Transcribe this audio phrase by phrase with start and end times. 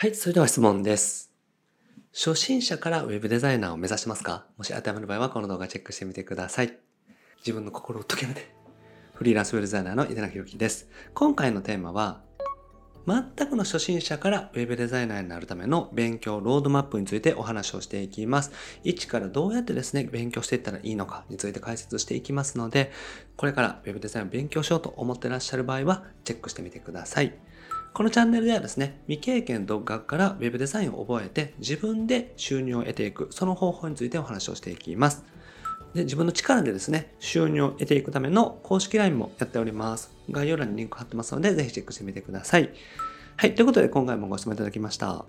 [0.00, 1.32] はい、それでは質問です。
[2.14, 4.46] 初心者から Web デザイナーを目指しますか？
[4.56, 6.78] もし当てはまる場合はこの動画チェックしてみてください。
[7.38, 8.48] 自分の心を解けめて。
[9.14, 10.88] フリーランスウェブデザイナーの井手中裕樹です。
[11.14, 12.22] 今回のテーマは、
[13.08, 18.52] 全くの初心者から Web デザイナーになるための勉強ロードマップについてお話をしていきます。
[18.84, 22.92] 一からどうやってですね、勉強していったらいいのかについて解説していきますので、
[23.36, 27.36] これから Web デザインを勉強しようと思ってらっしゃる場合は、チェックしてみてください。
[27.98, 35.24] このチャンネルではですね、未経験独学から Web デザインを覚えて自分で収入を得ていく、その方法についてお話をしていきます。
[35.94, 40.12] で自分の力でですね、収入を得ていくための公式 LINE もやっております。
[40.30, 42.70] 概要欄にリンク貼ってますので、ぜひチェックしてみてください。
[43.36, 45.24] はい、ということで今回もご質問いただきました。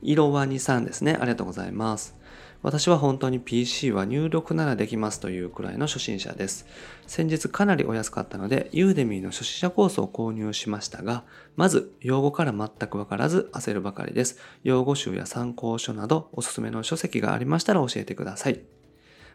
[0.00, 1.12] いろわにさんですね。
[1.20, 2.16] ありがとうございます。
[2.62, 6.66] 私は本当に PC は入力ならできますというくらいの初心者です。
[7.06, 11.24] 先日かなりお安かったので、ユーデミーの初心者コースを購入しましたが、
[11.56, 14.38] まず、用語から全くわからず焦るばかりです。
[14.64, 18.77] 用語集や参考書などおすすめの書籍がありましたら教えてください。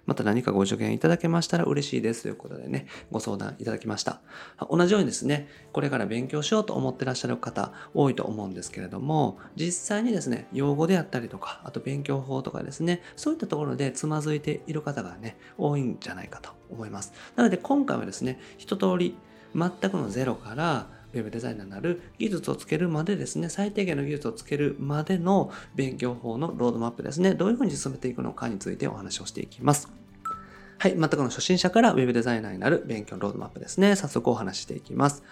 [0.05, 4.21] また何かご助言いただけましたら嬉しいですということでね、ご相談いただきました。
[4.69, 17.13] 同じようにですね、これから勉強しようと思ってらっしゃる方多いと思うんですけれども、実際にですね、用語であったりとか、あと勉強法とかですね、そういったところでつまずいている方がね、多いんじゃないかと思います。
[17.35, 19.15] なので今回はですね、一通り
[19.55, 29.89] 全くのゼロからウェブデザイナーになる技術をつけるまでですね、最低限の技術をつけるまでの勉強法のロードマップですね、どういうふうに進めていくのかについてお話をしていきます。
[30.79, 33.95] はい、全くの初心者から Web デザイナーになる勉強のロードマップですね。
[33.95, 35.23] 早速お話ししていきます。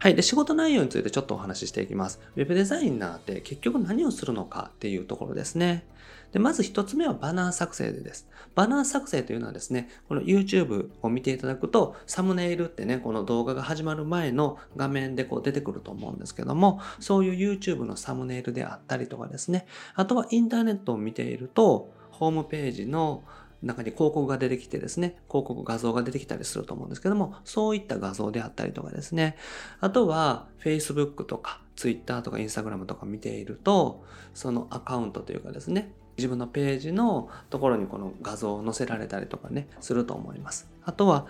[0.00, 0.14] はい。
[0.14, 2.20] で、仕事内容についてちょっとお話ししていきます。
[2.36, 5.84] Web デザイナーって結局何をするのかっていうところですね。
[6.32, 8.28] で、まず一つ目はバナー作成です。
[8.54, 23.24] バナー作成というのはですね、この YouTube を見ていただくと、サムネイルってね、この動画が始まる前の画面でこう出てくると思うんですけども、そういう YouTube のサムネイルであったりとかですね、あとはインターネットを見ていると、ホームページの
[23.62, 29.36] 中に広告が出てきてですね、広告画像が出てきたりすると思うんですけども、そういった画像であったりとかですね、
[29.80, 34.04] あとは Facebook とか Twitter とか Instagram とか見ていると、
[34.34, 40.68] そのアカウントというかですね、自分のページのところにこの画像を載せられたりとかね、すると思います。
[40.84, 41.26] あとは、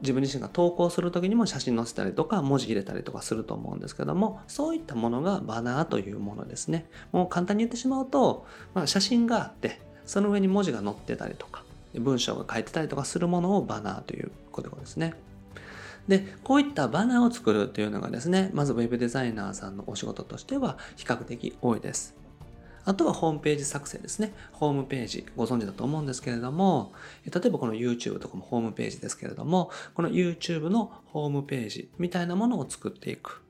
[0.00, 15.14] 自分自身が投稿する時にも写真載せたりとか文字入れたりとかすると思うんですけどもそういったものがバナーというものですねもう簡単に言ってしまうと、まあ、写真があってその上に文字が載ってたりとか文章が書いてたりとかするものをバナーということですね。
[16.06, 22.17] で、こういったバナーを作るというのがですね、まず Web デザイナーさんのお仕事としては比較的多いです。
[22.88, 24.32] あとはホームページ作成ですね。
[24.50, 26.94] ホームページご存知だと思うんですけれども、
[27.26, 33.42] 例えばこの YouTube とかもホームページですけれども、この YouTube のホームページみたいなものを作っていく。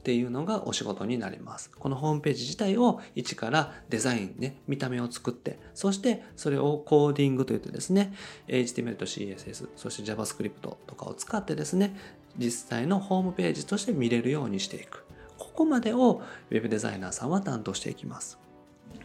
[0.00, 1.70] っていうのがお仕事になります。
[1.70, 8.14] このホームページ自体を一からデザインね、見た目を作って、そしてそれをコーディングといってですね、
[8.48, 11.94] HTML と CSS、そして JavaScript とかを使ってですね、
[12.38, 15.04] 実際のホームページとして見れるようにしていく。
[15.36, 18.39] ここまでを Web デザイナーさんは担当していきます。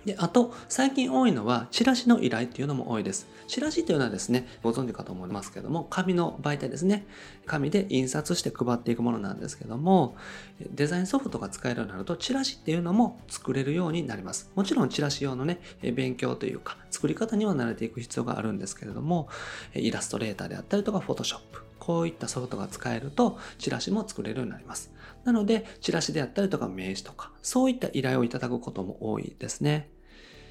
[0.06, 3.28] で、あと、最近多いのは、チラシの依頼っていうのも多いです。
[3.48, 7.08] チラシというのはですね、ご存知かと思いますけども、紙の媒体ですね。
[7.48, 10.16] 紙で印刷して配っていくものなんですけども、
[10.60, 14.52] デザインソフトが使えるようになると、チラシっていうのも作れるようになります。
[14.56, 19.28] もちろん、チラシ用のね、勉強というか、作り方には慣れていく必要があるんですけれども、
[19.74, 24.92] イラストレーターであったりとか、フォトショップ、こういったソフトが使えると、チラシも作れるようになります。
[25.26, 29.90] なので、チラシであったりとか、名刺とか、そういった依頼をいただくことも多いですね。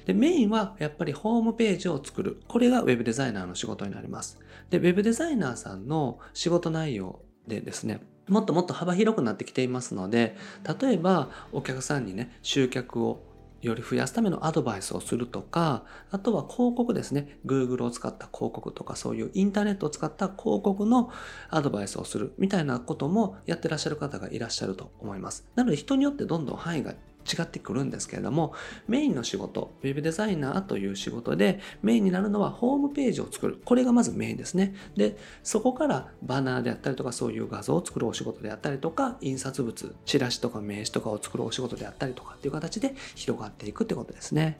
[0.05, 2.41] で、メインはやっぱりホームページを作る。
[2.47, 4.39] これが Web デザイナーの仕事になります。
[4.69, 10.35] で、Web デザイナーさんの仕事内容でですね、もっともっと幅広くなってきていますので、
[10.79, 13.23] 例えばお客さんにね、集客を
[13.65, 17.39] より増やすためのアドバイスをするとか、あとは広告ですね。
[17.45, 21.09] Google を使った広告とか、そういうインターネットを使った広告の
[21.49, 25.47] アドバイスをするみたいなこともやってらっしゃる方がいらっしゃると思います。
[25.55, 26.93] なので人によってどんどん範囲が
[27.25, 28.53] 違ってくるんですけれども、
[28.87, 33.59] メインの仕事、ウェブデザイナーという仕事で、メインになるのはホームページを作る。
[33.65, 34.75] これがまずメインですね。
[34.95, 44.59] で、そこからバナーであったりとか、そういう画像を作るお仕事であったりとか、印刷物、チラシとか名刺とかを作るお仕事であったりとかっていう形で広がっていくってことですね。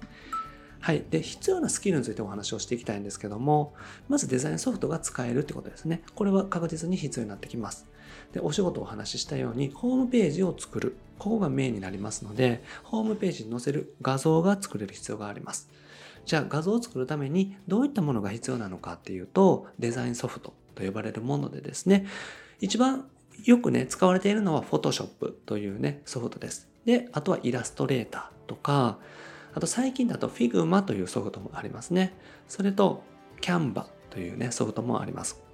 [0.86, 1.04] はい。
[1.10, 3.74] で、必要なスキルについてお話をしていきたいんですけども、
[4.08, 6.04] まずデザインソフトが使えるってことですね。
[6.14, 7.88] これは確実に必要になってきます。
[8.34, 10.96] で、お仕事をお話ししたように、ホームページを作る。
[11.20, 15.70] ここがメインになりますので、ホームページに載せる画像が作れる必要があります。
[16.26, 22.06] じゃあ画像を作るためにどういったものが必要なのかっていうと、デザインソフトと呼ばれるものでですね、
[22.60, 23.08] 一番
[23.44, 26.68] よくね、使われているのは Photoshop というね、ソフトです。
[26.86, 29.00] で、あとはイラストレーターとか、
[29.54, 32.14] あと最近だと Figma というソフトもありますね。
[32.48, 33.04] それと
[33.42, 35.45] Canva というね、ソフトもあります。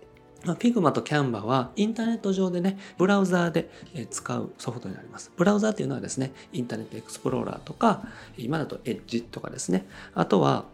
[0.43, 3.69] Figma と Canva はインターネット上でね、ブラウザーで
[4.09, 5.31] 使うソフトになります。
[5.37, 8.03] ブラウザーっていうのはですね、インターネットエクスプローラーとか、
[8.37, 10.65] 今だと Edge とかですね、あとは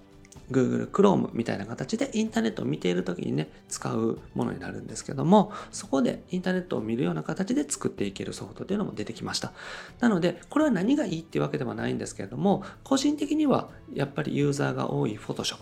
[0.52, 9.52] Google Chrome みたいな形でインターネットを見ている時にね、使うものになるんですけども、そこでインターネットを見るような形で作っていけるソフトというのも出てきました。
[10.00, 15.60] なので、これは何がいいっていうわけではないんですけれども、個人的にはやっぱりユーザーが多い Photoshop っ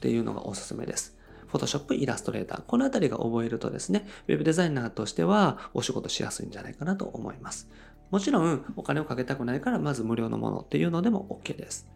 [0.00, 1.13] ていうのがおすすめです。
[1.54, 2.62] Photoshop、イラストレーター。
[2.62, 7.68] このあたりが覚えるとですね、Web デザイナーとしてはお仕事しやすいんじゃないかなと思います。
[8.10, 11.88] もちろんお金をかけたくないからまず無料のものっていうのでも OK です。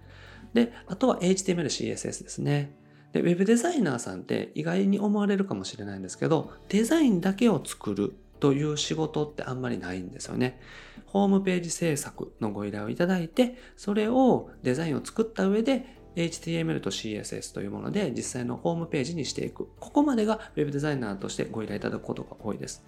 [0.54, 2.74] で、あとは HTML、CSS ですね。
[3.12, 10.60] で、Web デザイナーさんって意外に思われるかもしれないんですけど、デザインだけを作るという仕事ってあんまりないんですよね。
[11.06, 19.68] ホームページ制作のご依頼をいただいて、それをデザインを作った上で HTML と CSS というもので実際のホームページにしていく。
[19.78, 22.82] ここまでが Web デザイナーとしてご依頼いただくことが多いです。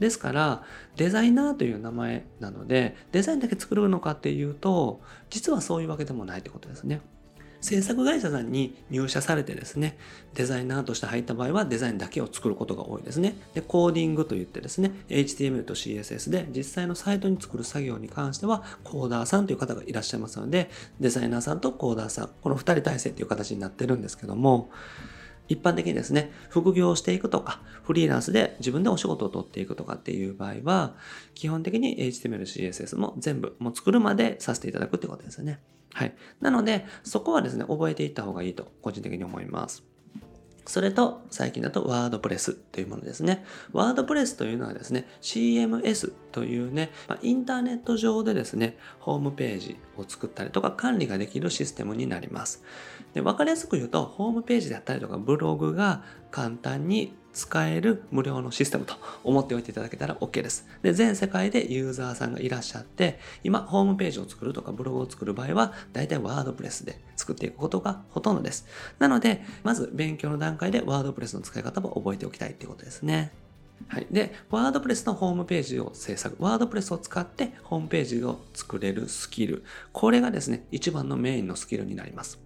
[0.00, 0.64] ですから、
[0.96, 5.00] デザイナーという名前なので、デザインだけ作るのかっていうと、
[5.30, 7.00] 実はそういうわけでもないってことですね。
[7.62, 9.96] 制作会社さんに入社されてですね、
[10.34, 13.36] デザイナーとして入った場合はデザインだけを作ることが多いですね。
[13.54, 24.70] で、コーディングといってですね、HTML と CSS で実際のサイトに作る作業に関してはコーダーさんという方がいらっしゃいますので、デザイナーさんとコーダーさん、この2人体制という形になってるんですけども、
[25.48, 30.96] 一般的にですね、副業をしていくとか、フリーランスで自分でお仕事を取っていくとかっていう場合は、
[31.34, 35.60] 基本的に HTML、CSS も全部、もう作るまでさせていただくってことですよね。
[35.94, 36.14] はい。
[36.40, 39.84] なので、そこはですね、覚えていった方がいいと、個人的に思います。
[40.64, 43.44] それと、最近だとワードプレスというものですね。
[43.72, 52.62] ワードプレスというのはですね、CMS というね、ま、インターネット上でですね、ホームページを作ったりとか管理ができるシステムになります。
[53.14, 58.94] で分かりやすく言うと、ホームページであったりとかブログが簡単に使える無料のシステムと
[59.24, 60.66] 思っておいていただけたら OK です。
[60.82, 68.66] で、全世界でユーザーさんがいらっしゃって、今、ホームページを作るとかブログを作る場合は、大体ワードプレスで作っていくことがほとんどです。
[68.98, 73.32] なので、まず勉強の段階でワードプレスの使い方も覚えておきたいっていうことですね。
[73.88, 74.06] はい。
[74.10, 79.64] で、ワードプレスのホームページを制作、ワードプレスを使ってホームページを作れるスキル。
[79.92, 82.41] これがですね、一番のメインのスキルになります。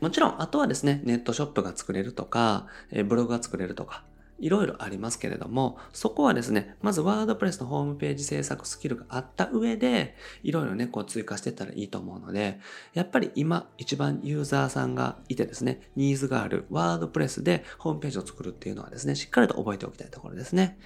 [0.00, 2.66] もちろん、あとはですね、ネットショップが作れるとか、
[3.06, 4.04] ブログが作れるとか、
[4.38, 12.60] いろいろありますけれども、そこはですね、まずワードプレスのホームページ制作スキルがあった上で、いろいろね、こう追加していったらいいと思うので、
[12.94, 20.78] やっぱり今一番ユーザーさんがいてですね、ニーズがあるワードプレスでホームページを作るっていうのはですね、しっかりと覚えておきたいところですね。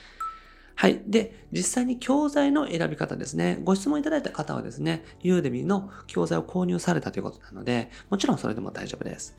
[0.74, 1.02] はい。
[1.06, 3.58] で、実際に教材の選び方ですね。
[3.62, 9.36] ご質問いただいた方はですね、ユーデミの教材を購入されたということなので、もちろんそれでも大丈夫です。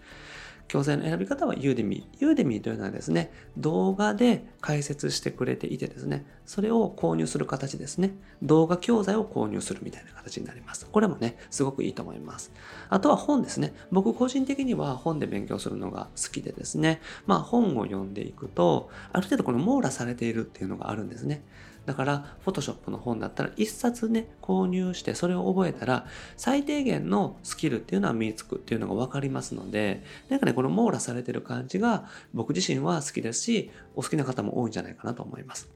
[0.67, 8.15] 教材の選び方は Udemy。Udemy というのはですね、動画で解説してくれていてですね、それを購入する形ですね。
[8.41, 10.87] 動画教材を購入するみたいな形になります。
[10.91, 12.51] これもね、すごくいいと思います。
[12.89, 13.73] あとは本ですね。
[13.91, 21.43] 僕個人的には本で勉強するのが好きでですね、まあ本を読んでいくと、ある程度この網羅されているっていうのがあるんですね。
[21.85, 26.05] だから、 Photoshop の本だったら一冊ね、購入してそれを覚えたら、
[26.37, 35.69] 最低限のスキルっていうのは身につくっていうのがわかりますので、なんかね、この網羅されてる感じが僕自身は好きですし、お好きな方も多いんじゃないかなと思います。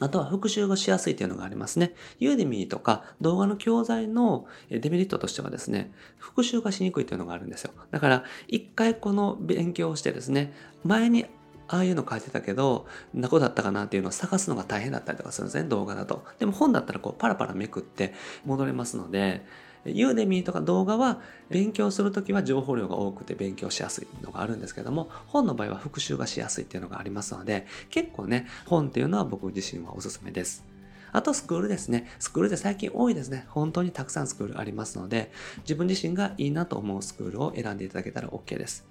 [0.00, 1.94] あとは復習がしやすいというのがありますね。
[2.18, 7.70] ユーデミーとか動画の教材のデメリットとしてはですね、復習がしにくいというのがあるんですよ。
[7.90, 10.52] だから、一回この勉強をしてですね、
[10.84, 11.26] 前に
[11.68, 16.24] ああいうの書いてたけど、なこだったかなっていうのを探すのが大変だったりとかするんですね、動画だと。
[16.38, 19.44] でも本だったらこうパラパラめくって戻れますので、
[19.86, 30.64] ユーデミーとか動画は勉強するときは情報量が多くて勉強しやすいのがあるんですけども、本の場合は復習がしやすいっていうのがありますので、結構ね、本っていうのは僕自身はおすすめです。
[31.12, 32.10] あとスクールですね。
[32.18, 33.46] スクールで最近多いですね。
[33.48, 35.30] 本当にたくさんスクールありますので、
[35.60, 38.84] 自分自身がいいなと思うスクールを選んでいただけたら OK です。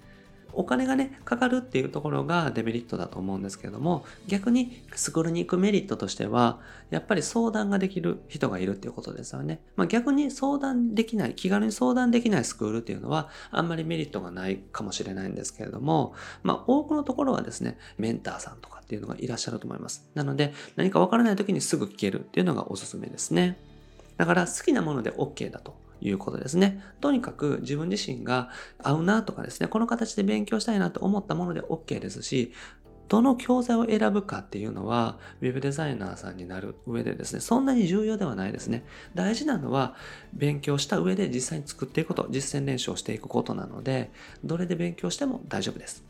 [0.56, 9.60] お金がね、かかるっていうところがデメリットだと思うんですけれども、逆にスクールに行くメリットとしては、やっぱり相談ができる人がいるっていうことですよね。
[9.76, 20.08] まあ、逆に相談できない、気軽に相談できないスクールっていうのは、あんまりメリットがないかもしれないんですけれども、まあ、多くのところはですね、メンターさんとかっていうのがいらっしゃると思います。
[20.14, 23.58] なので、何かわからない時にすぐ聞けるっていうのがおすすめですね。
[24.16, 26.82] だから好きなもので OK だということですね。
[27.00, 28.50] とにかく自分自身が
[28.82, 32.52] 合うなとかですね、この形で勉強したいなと思ったもので OK ですし、
[33.08, 38.84] どの教材を選ぶかっていうのは、ウェブデザイナーさんになる上でですね、そんなに重要ではないですね。
[39.14, 39.94] 大事なのは、
[40.32, 44.10] 勉強した上で実際に作っていくこと、実践練習をしていくことなので、
[44.42, 46.04] どれで勉強しても大丈夫です。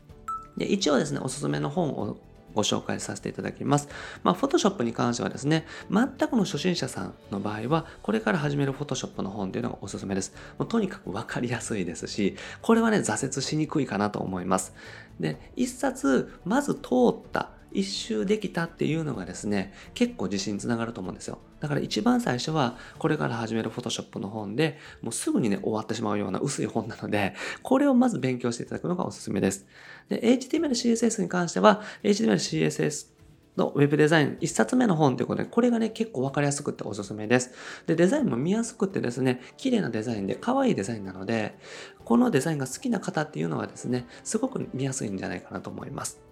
[0.57, 2.17] で、一応ですね、おすすめの本を
[2.55, 3.89] ご紹介させていただきます。
[4.23, 10.33] まあ、Photoshop に関してはですね、全くの初心者さんの場合は、これから始める Photoshop の本というのがおすすめです。
[10.57, 14.73] もうとにかくわかりやすいですし、これはね、挫折しにくいかなと思います。
[15.19, 21.39] で、一冊、まず通った一周できたっていうのがですね、結構自信につながると思うんですよ。
[21.59, 29.65] だから一番最初は、これから始める Photoshop の本で、もうすぐにね、終わってしまうような薄い本なので、これをまず勉強していただくのがおすすめです。
[30.09, 33.15] で、HTML、CSS に関しては、HTML、CSS
[33.57, 37.51] のウェブデザイン1冊目の本ということで、これがね、結構わかりやすくておすすめです。
[37.87, 41.57] で、デザインも見やすくてですね、綺麗なデザインで可愛いデザインなので、
[42.03, 46.24] このデザインが好きな方っていうのはですね、すごく見やすいんじゃないかなと思います。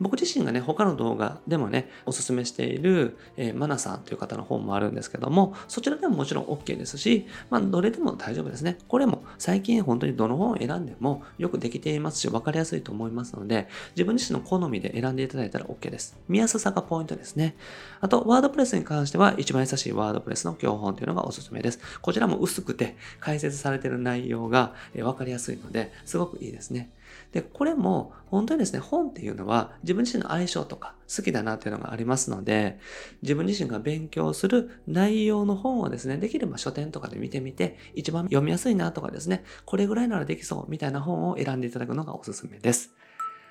[0.00, 8.78] 僕自身がね、他の動画でもね、おすすめしている、えー、マナさんという方の本もあるんですけども、そちらでももちろん OK ですし、まあ、どれでも大丈夫ですね。
[8.88, 16.16] これも最近本当にどの本を選んでもよくできていますし、分かりやすいと思いますので、自分自身の好みで選んでいただいたら OK です。
[16.28, 17.56] 見やすさがポイントですね。
[18.00, 21.80] あと、ワードプレスに関しては、一番優しいワードプレスの教本というのがおすすめです。
[22.00, 26.90] こちらも薄くて解説されている内容が分かりやすいので、すごくいいですね。
[27.32, 32.78] で、これも本当にですね、本っていうのは自分自身の相性とか好きだなっていうのがありますので、
[33.22, 42.94] 自分自身が勉強する内容の本をですね、できれば書店とかで見てみて、一番読みやすいなとかですね、これぐらいならできそうみたいな本を選んでいただくのがおすすめです。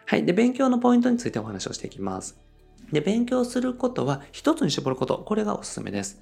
[0.06, 0.26] はい。
[0.26, 2.38] で、勉強のポイントについてお話をしていきます。
[2.92, 6.22] で、勉強することは一つに絞ること、これがおすすめです。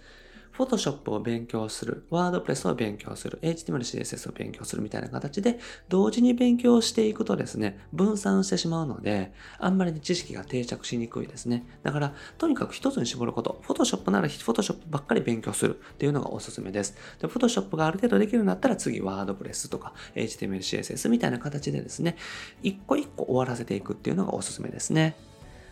[0.59, 11.65] Photoshop を勉強する、WordPress を勉強する、HTML、CSS を勉強するみたいな形で、同時に勉強していくとですね、分散してしまうので、あんまり、ね、知識が定着しにくいですね。
[11.81, 13.61] だから、とにかく一つに絞ること。
[13.65, 16.93] Photoshop なら Photoshop ばっかり勉強するっていうのがおすすめです。
[17.21, 22.17] で、Photoshop がある程度できるようになったら、次 WordPress とか HTML、CSS みたいな形でですね、
[22.61, 25.28] 一個一個終わらせていくっていうのがおすすめですね。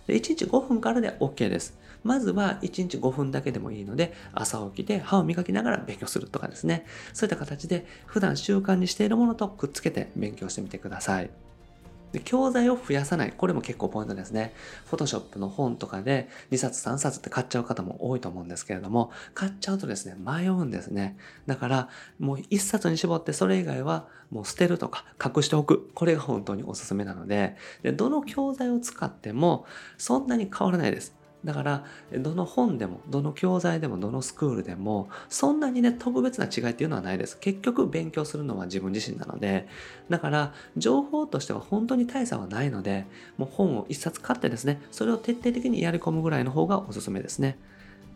[0.08, 1.78] で1日5分からで OK です。
[2.04, 6.86] まずは1日5分だけでもいいので、朝起きて歯を磨きながら勉強するとかですね。
[7.14, 11.30] そういった形で普段習慣にしているものとくっつけて勉強してみてください。
[12.18, 13.34] で教材を増やさない。
[13.36, 14.54] これも結構ポイントですね。
[14.90, 21.18] Photoshop の本とかで2冊3冊って買っちゃう方も多いと思うんですけれども、買っちゃうとですね、迷うんですね。
[21.46, 25.90] だから、もう1冊に絞ってそれ以外はもう捨てるとか隠しておく。
[25.94, 29.66] これが本当におすすめなので、でどの教材を使っても
[29.98, 31.16] そんなに変わらないです。
[31.44, 37.38] だからどの本でもどの教材でもどのスクールでもそんなにね特別な違いっていうのはないです。
[37.40, 39.68] 結局勉強するのは自分自身なので。
[40.10, 43.06] だから情報としては本当に大差はないので
[43.38, 47.58] もう本を一冊買ってですねそれを徹底的にやり込むぐらいの方がおすすめですね。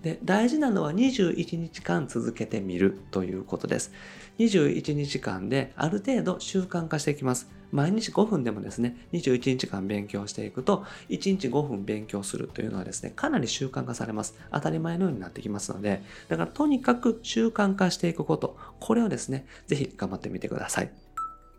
[0.01, 3.91] で大事なのは21日間続けてみるということです。
[4.39, 7.60] 21日間である程度習慣化していきます。
[7.71, 14.35] 毎日5分でもですね、21日間勉強していくと、1日5分勉強するというのはですね、かなり習慣化されます。
[14.51, 20.91] 当たり前のようになってきますので、だからとにかく習慣化していくこと、これをですね、ぜひ頑張ってみてください。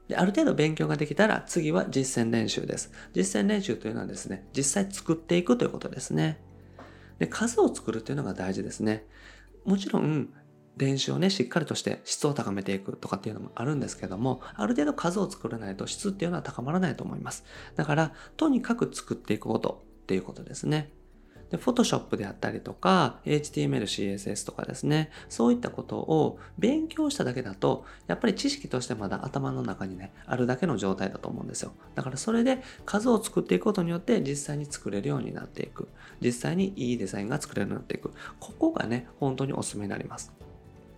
[0.09, 2.92] である程度勉強ができたら次は実践練習です。
[3.14, 6.38] 実践練習というのはですね、実際作っていくということですね。
[7.19, 9.07] で数を作るというのが大事ですね。
[9.64, 10.28] もちろん
[10.76, 17.44] 練習をね、しっかりとして質を高めていくとかっていうのもあるんですけども、ある程度数を作らないと質っていうのは高まらないと思います。
[17.76, 20.90] だから、とにかく作っていくことっていうことですね。
[21.52, 31.74] で、Photoshop であったりとか、HTML、CSS とかですね、そういったことを勉強しただけだと、やっぱり知識としてまだ頭の中にね、あるだけの状態だと思うんですよ。
[31.94, 35.88] だからそれで数を作っていくことによって実際に作れるようになっていく。
[36.22, 38.12] 実際にいいデザインが作れるようになっていく。
[38.40, 40.32] ここがね、本当におすすめになります。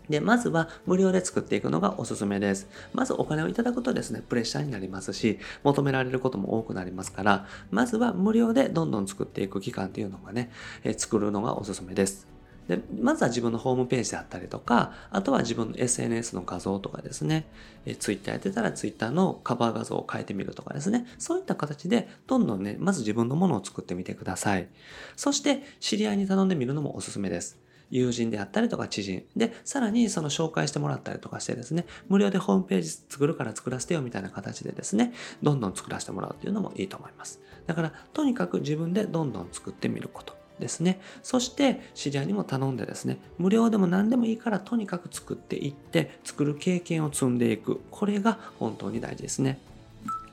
[0.08, 2.68] で、まずは無料で作っていくのがおすすめです。
[2.92, 10.50] まずお金をいただくとですね、プレッシャーになりますし、求められることも多くなりますから、まずは無料でどんどん作っていく期間っていうのがね、
[10.82, 12.34] え作るのがおすすめです。
[12.68, 17.46] で、まずは自分のホームページであったりとか、あとは自分の SNS の画像とかですね、
[17.84, 24.68] え Twitter やってたら Twitter のカバー画像を変えてみるとかですね、そういった形でどんどんね、まず自分のものを作ってみてください。
[25.16, 27.63] そして、知り合いに頼んでみるのもおすすめです。
[27.94, 29.24] 友人であったりとか知人。
[29.36, 35.12] で、さらにその紹介してもらったりとかしてですね、無料でホームページ作るから作らせてよみたいな形でですね、
[35.44, 37.40] どんどん作らせてもらうっていうのもいいと思います。
[37.68, 40.34] だから、とにかく自分でどんどん作ってみること。
[40.58, 41.00] ですね。
[41.24, 47.80] そして、知り合いにも頼んでですね、無料でも何でもいいからとにかく作っていって、作る経験を積んでいく。
[47.90, 49.58] これが本当に大事ですね。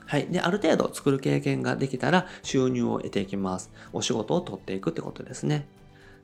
[0.06, 0.28] はい。
[0.28, 3.72] で、ある程度作る経験ができたら収入を得ていきます。
[3.92, 5.66] お仕事を取っていくってことですね。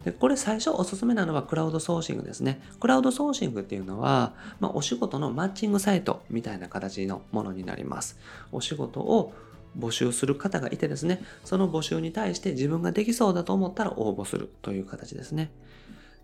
[0.08, 2.62] で、これ最初おすすめなのはクラウドソーシングですね。
[2.80, 8.18] クラウドソーシングっていうのは、まあ、お仕事のマッチングサイトみたいな形のものになります。
[8.50, 9.34] お仕事を
[9.78, 15.50] 募集する方がいてですね、その募集に対して自分ができそうだと思ったら応募するという形ですね。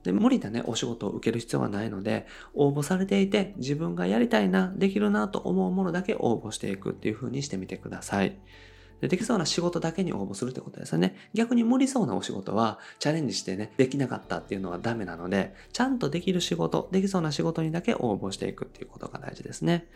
[0.02, 8.38] で、無理なね、お仕事を受ける必要はないので、応募されていて自分がやりたいな、できるなと思うものだけ応募していくっていう風にしてみてください。
[9.00, 11.16] でできそうな仕事だけに応募するってことですよね。
[11.34, 19.86] 逆に無理そうなお仕事はチャレンジしてね、できなかったっていうのはダメなので、ちゃんとできる仕事、できそうな仕事にだけ応募していくっていうことが大事ですね。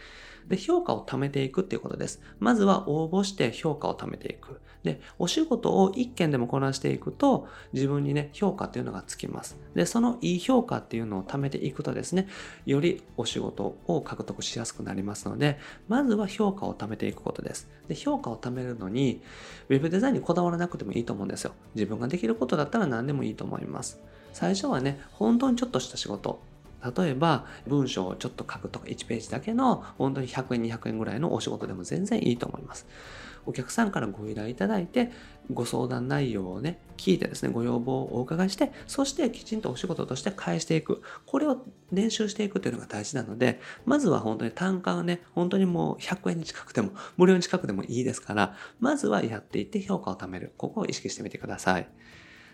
[0.48, 2.20] で、評価を貯めていくっていうことです。
[2.38, 4.60] まずは応募して評価を貯めていく。
[4.82, 9.58] で、お仕事を一件でもこなしていくと、自分にね、評価っていうのがつきます。
[9.74, 12.28] で、そのいい評価っていうのを貯めていくとですね、
[12.64, 17.68] よりお仕事を獲得しやすくなりますので、まずは評価を貯めていくことです。
[17.88, 19.20] で、評価を貯めるのに、
[19.68, 21.52] ウェブデザインにこだわらなくてもいいと思うんですよ。
[21.74, 24.00] 自分ができることだったら何でもいいと思います。
[24.32, 26.40] 最初はね、本当にちょっとした仕事、
[26.96, 32.86] 例えば文章をちょっと書くとか1ページだけの本当に100円200円ぐらいのお仕事でも全然いいと思います。
[33.48, 35.10] お客さんからご依頼いただいて
[35.50, 51.88] ご相談内容をね聞いてですねご要望をお伺いしてそしてきちんとお仕事として返していくこれを練習していくというのが大事なのでまずは本当に単価はね本当にもう100円に近くても無料に近くでもいいですからまずはやっていって評価を貯めるここを意識してみてください。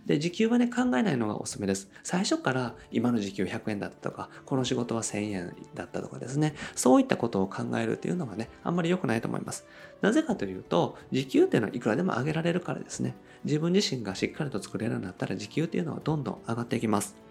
[0.07, 1.89] で、時給はね、考えないのがおすすめです。
[2.03, 9.67] 最初から今の時給100円だったとか、この仕事は1000円だったとかですね、そういったことを考えるっていうのはね、あんまり良くないと思います。
[10.03, 13.15] なぜかというと、時給っていうのはいくらでも上げられるからですね。
[13.45, 17.24] 自分自身がしっかりと作れるようになったら時給っていうのはどんどん上がっていきます。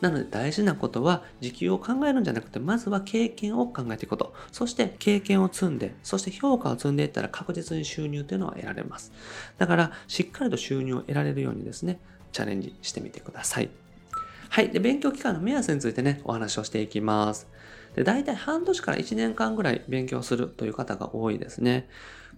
[0.00, 4.34] なので大事なことは時給を考えるんじゃなくて、まずは経験を考えていくこと。
[4.52, 9.12] そして経験を積んで、そして評価を積んでいったら確実に収入というのは得られます。
[9.58, 11.98] だからしっかりと収入を得られるようにですね、
[12.32, 13.70] チャレンジしてみてください。
[14.50, 14.70] はい。
[14.70, 17.48] で、勉強期間の目安についてね、お話をしていきます。
[17.96, 21.88] で、大体半年から1年間ぐらい勉強するという方が多いですね。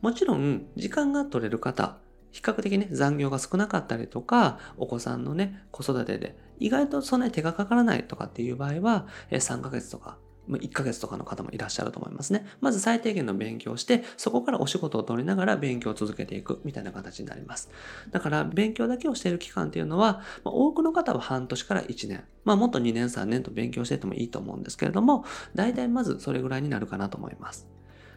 [0.00, 1.99] もちろん、時間が取れる方、
[2.33, 12.45] 比較的ね、残業が少なかったりとか、お子さんのね、子育てで意外とそんなに手がかからないとかっていう場合は、3ヶ月とか1ヶ月とかの方もいらっしゃると思いますね。
[12.61, 17.71] まず最低限の勉強をして、そこからお仕事を取りながら勉強を続けていくみたいな形になります。
[18.11, 27.69] だから勉強だけをしている期間っていうのは、ま、多くの方は半年から1年、まあもっと2年3年と勉強しててもいいと思うんですけれども、大体まずそれぐらいになるかなと思います。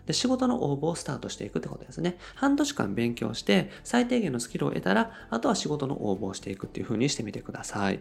[0.06, 2.18] で、仕事の応募をスタートしていくってことですね。
[2.36, 8.00] 半年間勉強して、最低限のスキルを得たら、あとは仕事の応募をしていくっていう風にしてみてください。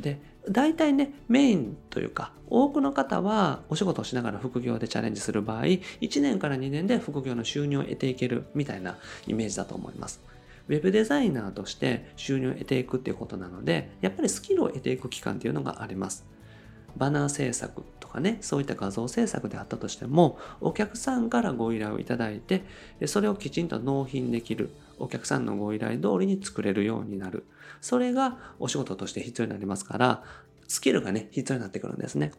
[0.00, 10.20] で、大体ね、メインというか、多くの方はお仕事をしながら副業でチャレンジする場合、1年から2年で副業の収入を得ていけるみたいなイメージだと思います。
[10.68, 16.24] ウェブデザイナーとして収入を得ていくっていうことなので、やっぱりスキルを得ていく期間っていうのがあります。
[16.96, 22.64] バナー制作とかね、そういった画像制作であったとしても、お客さんからご依頼をいただいて、
[23.06, 27.44] それをきちんと納品できる、お客さんのご依頼通りに作れるようになる。
[27.80, 30.22] それがお仕事として必要になりますから、
[30.68, 32.32] スキルがね、必要になってくるんですね。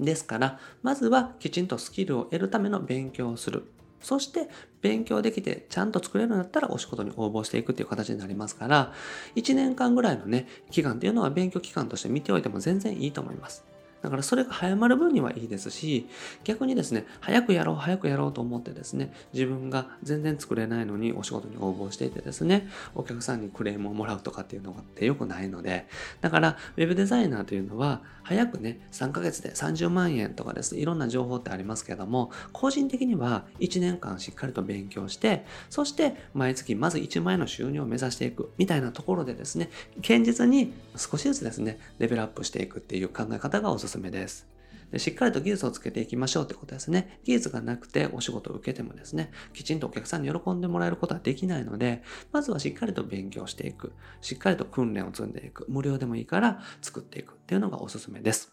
[0.00, 3.64] ですから、まずはきちんとスキルを得るための勉強をする。
[4.00, 4.48] そして
[4.80, 8.92] 勉強できてちゃんと作れるようになったらお仕事に応募していくっていう形になりますから、
[9.34, 13.64] 1年間ぐらいのね、期間っていうのは勉強期間として見ておいても全然いいと思います。
[14.02, 16.08] だからそれが早まる分にはいいですし、
[16.44, 25.86] 逆にですね、早くやろう、早くやろうと思ってですね、自分が全然作れないのにお仕事に応募していてですね、お客さんにクレームをもらうとかっていうのがって良くないので、
[26.20, 39.70] だから Web デザイナーというのは、早くね、3ヶ月で30万円とかですね、いろんな情報ってありますけども、個人的には1年間しっかりと勉強して、そして毎月まず1万円の収入を目指していくみたいなところでですね、
[40.02, 44.46] 堅実に少しずつですね、レベルアップしていくっていう考え方がおすすめすめです。
[44.92, 47.20] でしっかりと技術をつけていきましょうってことですね。
[47.24, 53.92] 技術がなくてお仕事を受けてもですね、きちんとお客さんに喜んでもらえることはできないので、まずはしっかりと勉強していく。
[54.20, 55.66] しっかりと訓練を積んでいく。
[55.68, 58.52] 無料でもいいから作っていくっていうのがおすすめです。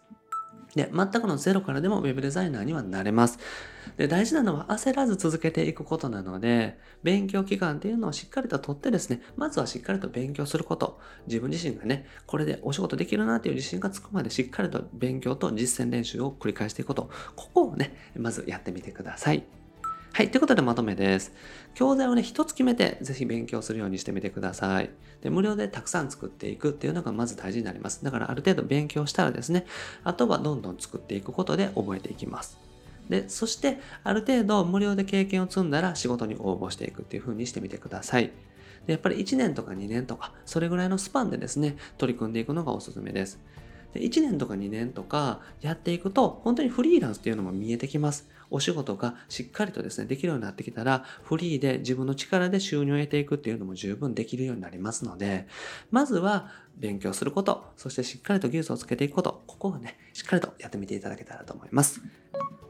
[0.75, 3.39] で、全くのゼロからでも Web デザイナーにはなれます。
[3.97, 10.99] で、大事なのは焦らず続けていくことなので、勉強期間っていうのをしっかりと取ってですね、まずはしっかりと勉強すること。
[11.27, 17.09] 自分自身がね、これでお仕事できるなっていう自信がつくまでしっかりと勉強と実践練習を繰り返していくこと。
[17.35, 19.64] ここをね、まずやってみてください。
[20.15, 20.31] はい。
[20.31, 21.33] ということでまとめです。
[21.73, 24.89] 教材をね、一つ決めて、ぜひ勉強するようにしてみてください。
[25.21, 28.01] で、無料でたくさん作っていくっていうのがまず大事になります。
[28.01, 29.65] だからある程度勉強したらですね、
[30.05, 32.57] あとはどんどん作っていくことで覚えていきます。
[33.09, 38.31] で、そして、ある程度無料で経験を積んだら仕事に応募していくっていう風にしてみてください。
[38.87, 43.37] でやっぱり1年とか2年とか、それぐらいのスパンでですね、取り組んでいくのがおすすめです。
[43.93, 48.29] で1年とか2年とかやっていくと、本当にフリーランスっていうのも見えてきます。
[48.49, 55.47] お仕事がしっかりとですね、できるようになってきたら、フリーで自分の力で収入を得ていくっていうのも十分できるようになりますので、
[55.91, 62.01] まずは勉強すること、そしてしっかりと技術をつけていくこと、ここをね、しっかりとやってみていただけたらと思います。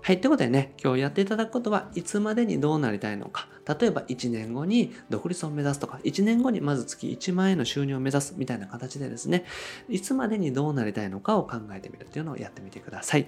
[0.06, 0.22] はい。
[0.22, 3.48] ということでね、今日やっていただくことはいつまでにどうなりたいのか。
[3.80, 9.46] 例えば1年後に独立を目指すとか、1年後にまず月1万円の収入を目指すみたいな形でですね、
[9.90, 13.26] いつまでにどうなりたいのかを考えてみるっていうのをやってみてください。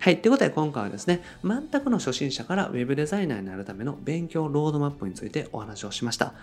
[0.00, 0.22] はい。
[0.22, 6.34] ということで今回はですね、全くの初心者から Web デザイナーになるための勉強ロードマップについてお話をしました。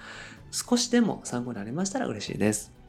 [0.52, 2.85] 少しでも参考になりましたら嬉しいです。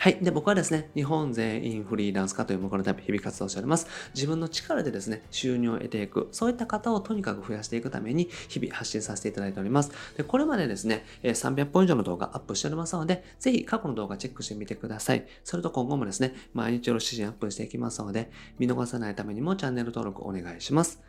[0.00, 0.18] はい。
[0.22, 3.88] で、僕はですね、日本全員フリーランス化という目標のため日々活動しております。
[4.14, 9.90] 自分の力でですね、収入を得ていく、そういった方をとにかく増やしていくために、日々発信させていただいております。
[10.16, 15.26] で、これまでですね、300本以上の動画アップしておりますので、ぜひ過去の動画チェックしてみてください。
[15.42, 18.30] それと今後もですね、毎日の指示アップしていきますので、
[18.60, 21.02] 見逃さないためにもチャンネル登録お願いします。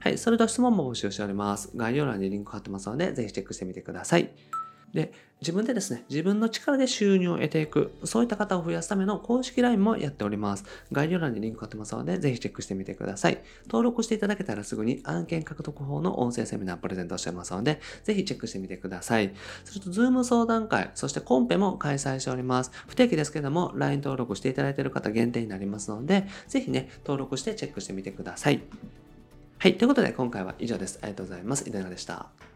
[0.00, 0.18] はい。
[0.18, 1.70] それと質問も募集しております。
[1.74, 4.30] 概要欄にリンク貼ってますので、ぜひチェックしてみてください。
[4.96, 10.64] で、自分でですね、自分の力で収入を得ていく、そういった方を増やすための公式 LINE もやっております。
[10.90, 13.42] 概要欄にリンク貼ってますので、ぜひチェックしてみてください。
[13.66, 19.34] 登録していただけたらすぐに案件獲得法の音声セミナープレゼントしてますので、ぜひチェックしてみてください。
[19.64, 22.70] それと、Zoom 相談会、そしてコンペも開催しております。
[22.88, 28.62] 不定期ですけども、LINE 登録していただいている方限定になりますので、ぜひね、登録してチェックしてみてください。
[29.58, 30.98] はい、ということで今回は以上です。
[31.02, 31.68] ありがとうございます。
[31.68, 32.55] 井田でした。